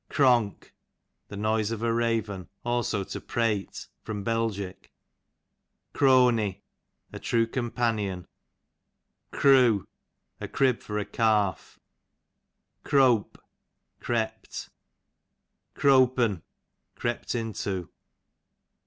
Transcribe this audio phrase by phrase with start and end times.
[0.09, 0.73] Cronk,
[1.27, 3.85] the noise of a raven; also to prate.
[4.03, 4.51] Bel.
[5.93, 6.63] Crony,
[7.13, 8.25] a true companion.
[9.31, 9.85] Croo,
[10.39, 11.79] a' crib for a calf.
[12.83, 13.37] Crope,
[13.99, 14.71] crept.
[15.75, 16.41] Crop'n,
[16.95, 17.91] crept into.